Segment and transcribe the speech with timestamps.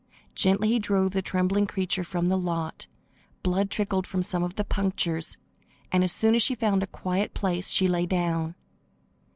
[0.33, 2.87] Gently he drove the trembling creature from the lot.
[3.43, 5.37] Blood trickled from some of the punctures,
[5.91, 8.55] and as soon as she found a quiet place she lay down.